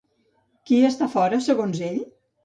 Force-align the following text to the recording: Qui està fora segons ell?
Qui 0.69 0.79
està 0.87 1.07
fora 1.15 1.39
segons 1.49 1.83
ell? 1.89 2.01